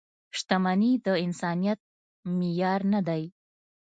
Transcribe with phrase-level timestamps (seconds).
[0.37, 1.79] •شتمني د انسانیت
[2.37, 3.23] معیار نه دی.